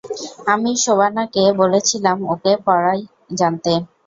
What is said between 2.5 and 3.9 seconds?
পড়ায় আনতে।